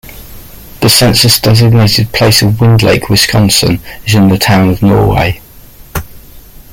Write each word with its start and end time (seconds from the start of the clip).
The 0.79 0.89
census-designated 0.89 2.11
place 2.11 2.41
of 2.41 2.59
Wind 2.59 2.81
Lake, 2.81 3.09
Wisconsin 3.09 3.79
is 4.03 4.15
in 4.15 4.29
the 4.29 4.37
town 4.39 4.69
of 4.69 4.81
Norway. 4.81 5.39